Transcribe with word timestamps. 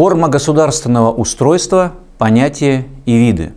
Форма 0.00 0.28
государственного 0.28 1.12
устройства, 1.12 1.92
понятия 2.16 2.86
и 3.04 3.18
виды. 3.18 3.52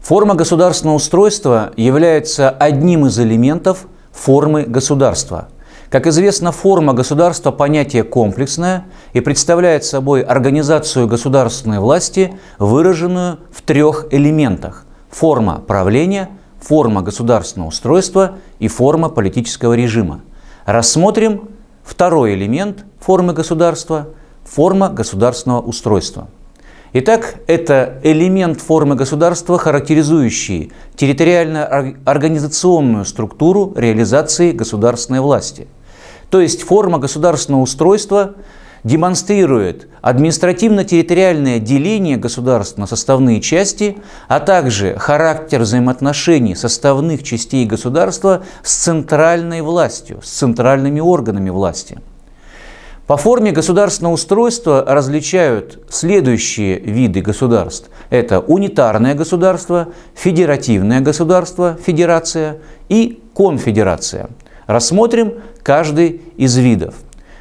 Форма 0.00 0.36
государственного 0.36 0.96
устройства 0.96 1.70
является 1.76 2.48
одним 2.48 3.04
из 3.04 3.18
элементов 3.18 3.86
формы 4.10 4.62
государства. 4.62 5.48
Как 5.90 6.06
известно, 6.06 6.50
форма 6.50 6.94
государства– 6.94 7.50
понятие 7.52 8.04
комплексное 8.04 8.86
и 9.12 9.20
представляет 9.20 9.84
собой 9.84 10.22
организацию 10.22 11.06
государственной 11.06 11.78
власти, 11.78 12.38
выраженную 12.58 13.40
в 13.52 13.60
трех 13.60 14.06
элементах– 14.12 14.86
форма 15.10 15.58
правления, 15.58 16.30
форма 16.58 17.02
государственного 17.02 17.68
устройства 17.68 18.38
и 18.60 18.68
форма 18.68 19.10
политического 19.10 19.74
режима. 19.74 20.22
Рассмотрим 20.64 21.50
второй 21.82 22.32
элемент 22.32 22.86
формы 22.98 23.34
государства– 23.34 24.08
форма 24.44 24.88
государственного 24.88 25.60
устройства. 25.60 26.28
Итак, 26.96 27.40
это 27.48 27.98
элемент 28.04 28.60
формы 28.60 28.94
государства, 28.94 29.58
характеризующий 29.58 30.70
территориально-организационную 30.94 33.04
структуру 33.04 33.72
реализации 33.74 34.52
государственной 34.52 35.18
власти. 35.18 35.66
То 36.30 36.40
есть 36.40 36.62
форма 36.62 36.98
государственного 36.98 37.62
устройства 37.62 38.34
демонстрирует 38.84 39.88
административно-территориальное 40.02 41.58
деление 41.58 42.16
государства 42.16 42.82
на 42.82 42.86
составные 42.86 43.40
части, 43.40 43.98
а 44.28 44.38
также 44.38 44.96
характер 44.96 45.62
взаимоотношений 45.62 46.54
составных 46.54 47.24
частей 47.24 47.66
государства 47.66 48.44
с 48.62 48.72
центральной 48.72 49.62
властью, 49.62 50.20
с 50.22 50.28
центральными 50.28 51.00
органами 51.00 51.50
власти– 51.50 51.98
по 53.06 53.18
форме 53.18 53.52
государственного 53.52 54.14
устройства 54.14 54.82
различают 54.86 55.84
следующие 55.90 56.78
виды 56.78 57.20
государств. 57.20 57.90
Это 58.08 58.40
унитарное 58.40 59.14
государство, 59.14 59.88
федеративное 60.14 61.00
государство, 61.00 61.76
федерация 61.84 62.58
и 62.88 63.22
конфедерация. 63.34 64.30
Рассмотрим 64.66 65.34
каждый 65.62 66.22
из 66.38 66.56
видов. 66.56 66.94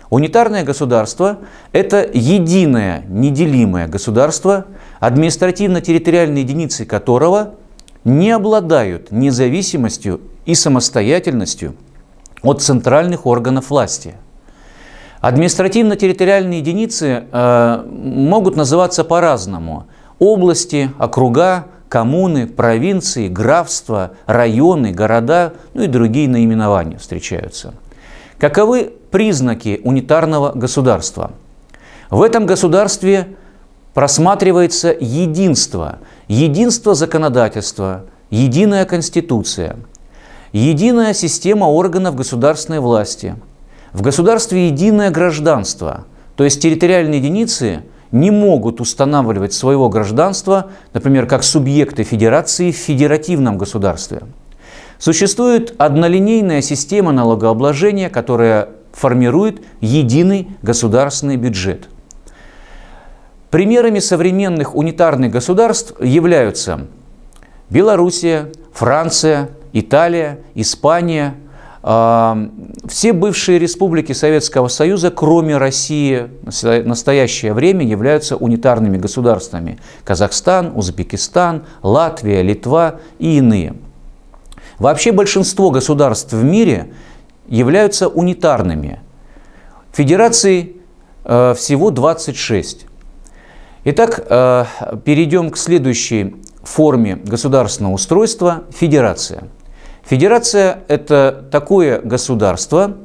Унитарное 0.09 0.64
государство– 0.64 1.39
это 1.72 2.08
единое 2.14 3.05
неделимое 3.08 3.88
государство, 3.88 4.66
административно-территориальные 5.00 6.44
единицы 6.44 6.86
которого 6.86 7.55
не 8.03 8.31
обладают 8.31 9.11
независимостью 9.11 10.20
и 10.45 10.55
самостоятельностью 10.55 11.75
от 12.42 12.61
центральных 12.61 13.25
органов 13.25 13.70
власти– 13.70 14.16
Административно-территориальные 15.23 16.59
единицы 16.59 17.23
э, 17.31 17.83
могут 17.88 18.57
называться 18.57 19.05
по-разному. 19.05 19.88
Области, 20.19 20.91
округа, 20.99 21.67
коммуны, 21.88 22.45
провинции, 22.45 23.30
графства, 23.30 24.11
районы, 24.25 24.91
города, 24.91 25.53
ну 25.73 25.83
и 25.83 25.88
другие 25.88 26.27
наименования 26.27 26.97
встречаются. 26.97 27.73
Каковы 28.38 28.91
признаки 29.11 29.80
унитарного 29.85 30.52
государства? 30.52 31.31
В 32.09 32.21
этом 32.21 32.45
государстве 32.45 33.30
просматривается 33.93 34.93
единство, 34.99 35.99
единство 36.27 36.95
законодательства, 36.95 38.03
единая 38.30 38.83
конституция, 38.83 39.77
единая 40.52 41.13
система 41.13 41.63
органов 41.63 42.13
государственной 42.15 42.81
власти– 42.81 43.37
в 43.94 44.02
государстве 44.02 44.67
единое 44.67 45.11
гражданство, 45.11 46.05
то 46.36 46.44
есть 46.44 46.61
территориальные 46.61 47.19
единицы 47.19 47.83
не 48.11 48.31
могут 48.31 48.81
устанавливать 48.81 49.53
своего 49.53 49.89
гражданства, 49.89 50.72
например, 50.93 51.26
как 51.26 51.43
субъекты 51.43 52.04
федерации 52.04 52.71
в 52.71 52.76
федеративном 52.76 53.58
государстве. 53.58 54.21
Существует 54.98 55.76
однолинейная 55.77 56.61
система 56.61 57.11
налогообложения, 57.11 58.09
которая 58.09 58.70
формирует 58.93 59.61
единый 59.81 60.49
государственный 60.61 61.37
бюджет. 61.37 61.89
Примерами 63.49 63.99
современных 63.99 64.75
унитарных 64.75 65.31
государств 65.31 65.93
являются 66.02 66.87
Белоруссия, 67.70 68.52
Франция, 68.71 69.49
Италия, 69.73 70.39
Испания, 70.55 71.36
все 71.83 73.11
бывшие 73.11 73.60
республики 73.60 74.14
Советского 74.14 74.70
Союза, 74.70 75.11
кроме 75.11 75.58
России, 75.58 76.30
в 76.44 76.88
настоящее 76.88 77.54
время 77.54 77.86
являются 77.86 78.38
унитарными 78.38 78.98
государствами. 78.98 79.80
Казахстан, 80.05 80.72
Узбекистан, 80.76 81.66
Латвия, 81.82 82.42
Литва 82.42 83.02
и 83.20 83.38
иные. 83.38 83.76
Вообще 84.80 85.11
большинство 85.11 85.72
государств 85.72 86.32
в 86.32 86.42
мире 86.42 86.93
являются 87.49 88.08
унитарными. 88.08 89.02
Федераций 89.92 90.77
э, 91.26 91.54
всего 91.54 91.92
26. 91.92 92.86
Итак, 93.83 94.26
э, 94.30 94.66
перейдем 95.04 95.52
к 95.52 95.58
следующей 95.58 96.38
форме 96.64 97.17
государственного 97.17 97.95
устройства– 97.95 98.64
федерация– 98.72 99.49
Федерация– 100.05 100.83
это 100.89 101.45
такое 101.49 102.02
государство, 102.02 102.97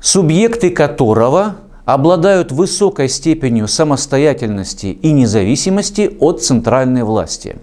субъекты 0.00 0.70
которого 0.70 1.56
обладают 1.84 2.50
высокой 2.50 3.08
степенью 3.08 3.68
самостоятельности 3.68 4.86
и 4.86 5.12
независимости 5.12 6.16
от 6.18 6.42
центральной 6.42 7.04
власти. 7.04 7.56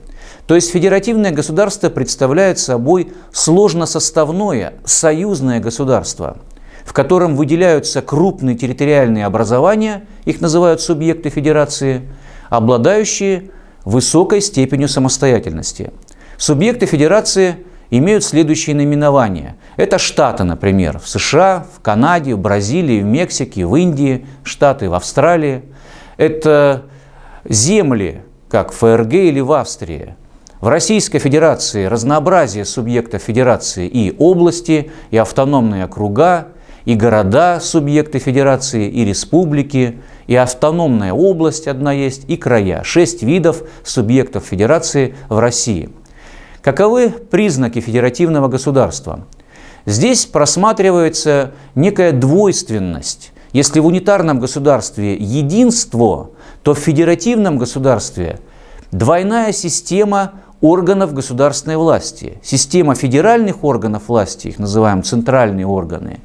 То 0.48 0.56
есть 0.56 0.72
федеративное 0.72 1.32
государство 1.32 1.90
представляет 1.90 2.58
собой 2.58 3.12
сложносоставное 3.34 4.76
союзное 4.86 5.60
государство, 5.60 6.38
в 6.86 6.94
котором 6.94 7.36
выделяются 7.36 8.02
крупные 8.02 8.56
территориальные 8.56 9.26
образования, 9.26 10.06
их 10.24 10.40
называют 10.40 10.80
субъекты 10.80 11.30
федерации, 11.30 12.10
обладающие 12.50 13.52
высокой 13.84 14.40
степенью 14.40 14.88
самостоятельности. 14.88 15.92
Субъекты 16.38 16.86
федерации– 16.86 17.58
имеют 17.98 18.24
следующие 18.24 18.76
наименования. 18.76 19.56
Это 19.78 20.00
штаты, 20.00 20.44
например, 20.44 20.98
в 20.98 21.08
США, 21.08 21.68
в 21.76 21.80
Канаде, 21.80 22.34
в 22.34 22.40
Бразилии, 22.40 23.02
в 23.02 23.06
Мексике, 23.06 23.68
в 23.68 23.76
Индии, 23.76 24.26
штаты 24.44 24.90
в 24.90 24.96
Австралии. 24.96 25.62
Это 26.18 26.86
земли, 27.48 28.22
как 28.50 28.72
ФРГ 28.72 29.14
или 29.14 29.42
в 29.42 29.52
Австрии. 29.52 30.16
В 30.60 30.70
Российской 30.70 31.20
Федерации 31.20 31.86
разнообразие 31.86 32.66
субъектов 32.66 33.22
Федерации 33.22 33.88
и 33.88 34.16
области, 34.18 34.90
и 35.12 35.18
автономные 35.18 35.86
округа, 35.86 36.48
и 36.86 36.96
города 36.96 37.60
субъекты 37.62 38.18
Федерации, 38.18 38.90
и 38.90 39.06
республики, 39.06 40.00
и 40.26 40.36
автономная 40.36 41.14
область 41.14 41.68
одна 41.68 41.92
есть, 41.92 42.28
и 42.28 42.38
края. 42.38 42.82
Шесть 42.84 43.22
видов 43.22 43.62
субъектов 43.84 44.46
Федерации 44.46 45.14
в 45.30 45.38
России– 45.38 45.90
Каковы 46.64 47.10
признаки 47.10 47.82
федеративного 47.82 48.48
государства? 48.48 49.26
Здесь 49.86 50.26
просматривается 50.26 51.52
некая 51.76 52.14
двойственность. 52.14 53.34
Если 53.52 53.82
в 53.82 53.86
унитарном 53.86 54.40
государстве 54.40 55.14
единство, 55.16 56.30
то 56.64 56.74
в 56.74 56.80
федеративном 56.80 57.58
государстве 57.58 58.40
двойная 58.92 59.52
система 59.52 60.36
органов 60.62 61.14
государственной 61.14 61.76
власти. 61.76 62.40
Система 62.42 62.96
федеральных 62.96 63.66
органов 63.66 64.04
власти, 64.08 64.48
их 64.48 64.58
называем 64.58 65.04
центральные 65.04 65.68
органы, 65.68 66.22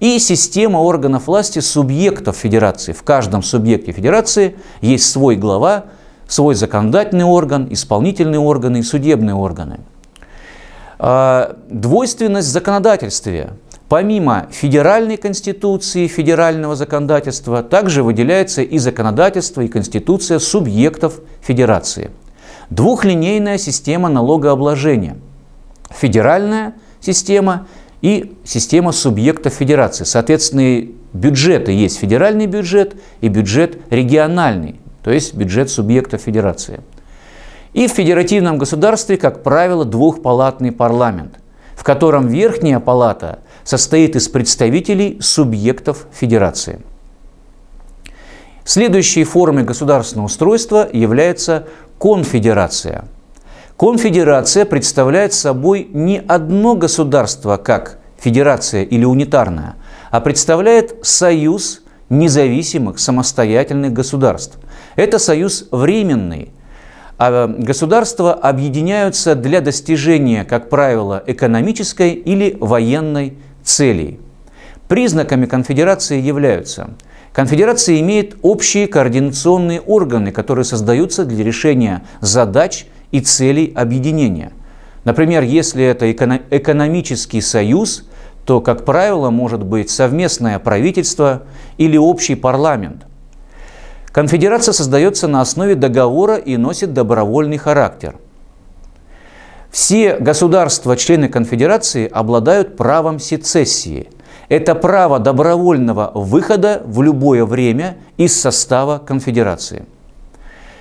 и 0.00 0.18
система 0.18 0.78
органов 0.78 1.26
власти 1.26 1.58
субъектов 1.58 2.36
федерации. 2.36 2.92
В 2.92 3.02
каждом 3.02 3.42
субъекте 3.42 3.92
федерации 3.92 4.56
есть 4.80 5.10
свой 5.10 5.36
глава, 5.36 5.84
свой 6.28 6.54
законодательный 6.54 7.24
орган, 7.24 7.68
исполнительные 7.70 8.40
органы 8.40 8.78
и 8.78 8.82
судебные 8.82 9.34
органы. 9.34 9.80
А, 10.98 11.56
двойственность 11.68 12.48
в 12.48 12.52
законодательстве. 12.52 13.50
Помимо 13.88 14.46
федеральной 14.50 15.16
конституции, 15.16 16.06
федерального 16.06 16.74
законодательства, 16.74 17.62
также 17.62 18.02
выделяется 18.02 18.62
и 18.62 18.78
законодательство, 18.78 19.60
и 19.60 19.68
конституция 19.68 20.38
субъектов 20.38 21.20
федерации. 21.42 22.10
Двухлинейная 22.70 23.58
система 23.58 24.08
налогообложения. 24.08 25.16
Федеральная 25.90 26.74
система 27.00 27.66
и 28.00 28.34
система 28.44 28.92
субъектов 28.92 29.52
федерации. 29.52 30.04
Соответственно, 30.04 30.88
бюджеты 31.12 31.72
есть 31.72 31.98
федеральный 31.98 32.46
бюджет 32.46 32.96
и 33.20 33.28
бюджет 33.28 33.78
региональный 33.90 34.80
то 35.04 35.10
есть 35.12 35.34
бюджет 35.34 35.70
субъекта 35.70 36.16
федерации. 36.16 36.80
И 37.74 37.86
в 37.86 37.92
федеративном 37.92 38.56
государстве, 38.56 39.18
как 39.18 39.42
правило, 39.42 39.84
двухпалатный 39.84 40.72
парламент, 40.72 41.38
в 41.76 41.84
котором 41.84 42.26
верхняя 42.26 42.80
палата 42.80 43.40
состоит 43.64 44.16
из 44.16 44.28
представителей 44.28 45.18
субъектов 45.20 46.06
федерации. 46.10 46.80
Следующей 48.64 49.24
формой 49.24 49.64
государственного 49.64 50.26
устройства 50.26 50.88
является 50.90 51.66
конфедерация. 51.98 53.04
Конфедерация 53.76 54.64
представляет 54.64 55.34
собой 55.34 55.86
не 55.92 56.18
одно 56.18 56.76
государство, 56.76 57.58
как 57.58 57.98
федерация 58.16 58.84
или 58.84 59.04
унитарная, 59.04 59.74
а 60.10 60.20
представляет 60.20 61.04
союз 61.04 61.83
независимых 62.08 62.98
самостоятельных 62.98 63.92
государств. 63.92 64.58
Это 64.96 65.18
союз 65.18 65.68
временный. 65.70 66.50
А 67.16 67.46
государства 67.46 68.34
объединяются 68.34 69.34
для 69.34 69.60
достижения, 69.60 70.44
как 70.44 70.68
правило, 70.68 71.22
экономической 71.26 72.12
или 72.12 72.56
военной 72.60 73.38
целей. 73.62 74.20
Признаками 74.88 75.46
конфедерации 75.46 76.20
являются 76.20 76.90
Конфедерация 77.34 77.98
имеет 77.98 78.36
общие 78.42 78.86
координационные 78.86 79.80
органы, 79.80 80.30
которые 80.30 80.64
создаются 80.64 81.24
для 81.24 81.42
решения 81.42 82.04
задач 82.20 82.86
и 83.10 83.20
целей 83.20 83.72
объединения. 83.74 84.52
Например, 85.02 85.42
если 85.42 85.84
это 85.84 86.10
экономический 86.12 87.40
союз, 87.40 88.04
то, 88.44 88.60
как 88.60 88.84
правило, 88.84 89.30
может 89.30 89.62
быть 89.62 89.90
совместное 89.90 90.58
правительство 90.58 91.42
или 91.78 91.96
общий 91.96 92.34
парламент. 92.34 93.06
Конфедерация 94.12 94.72
создается 94.72 95.26
на 95.26 95.40
основе 95.40 95.74
договора 95.74 96.36
и 96.36 96.56
носит 96.56 96.92
добровольный 96.92 97.56
характер. 97.56 98.16
Все 99.70 100.18
государства-члены 100.18 101.28
конфедерации 101.28 102.08
обладают 102.08 102.76
правом 102.76 103.18
сецессии. 103.18 104.08
Это 104.48 104.74
право 104.74 105.18
добровольного 105.18 106.12
выхода 106.14 106.82
в 106.84 107.02
любое 107.02 107.44
время 107.44 107.96
из 108.18 108.38
состава 108.38 108.98
конфедерации. 108.98 109.86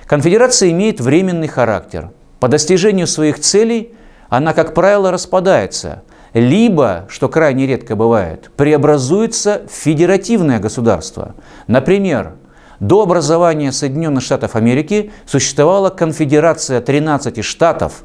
Конфедерация 0.05 0.69
имеет 0.69 0.99
временный 0.99 1.47
характер. 1.47 2.11
По 2.39 2.49
достижению 2.49 3.07
своих 3.07 3.39
целей 3.39 3.95
она, 4.29 4.53
как 4.53 4.73
правило, 4.73 5.11
распадается– 5.11 6.03
либо, 6.33 7.05
что 7.09 7.29
крайне 7.29 7.67
редко 7.67 7.95
бывает, 7.95 8.51
преобразуется 8.57 9.61
в 9.69 9.71
федеративное 9.71 10.59
государство. 10.59 11.35
Например, 11.67 12.33
до 12.79 13.03
образования 13.03 13.71
Соединенных 13.71 14.23
Штатов 14.23 14.55
Америки 14.55 15.11
существовала 15.25 15.89
конфедерация 15.89 16.81
13 16.81 17.43
штатов, 17.43 18.03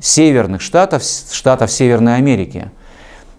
северных 0.00 0.60
штатов, 0.60 1.02
штатов 1.02 1.70
Северной 1.70 2.16
Америки. 2.16 2.70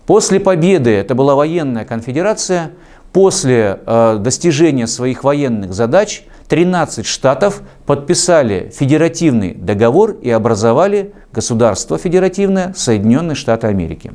После 0.06 0.39
победы, 0.39 0.89
это 0.92 1.15
была 1.15 1.36
военная 1.36 1.86
конфедерация, 1.86 2.71
после 3.13 3.80
э, 3.86 4.18
достижения 4.19 4.88
своих 4.88 5.24
военных 5.24 5.74
задач 5.74 6.24
13 6.51 7.06
штатов 7.06 7.62
подписали 7.86 8.69
федеративный 8.75 9.53
договор 9.53 10.18
и 10.21 10.30
образовали 10.30 11.13
государство 11.31 11.98
федеративное 11.98 12.74
Соединенные 12.75 13.36
Штаты 13.36 13.68
Америки. 13.68 14.12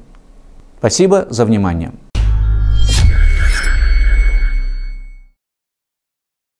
Спасибо 0.78 1.26
за 1.30 1.46
внимание. 1.46 1.92